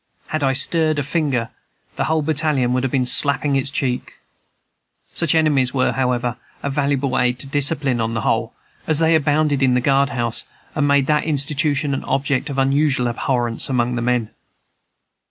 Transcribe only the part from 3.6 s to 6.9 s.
cheeks. Such enemies were, however, a